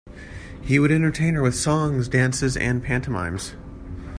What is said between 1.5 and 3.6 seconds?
songs, dances, and pantomimes.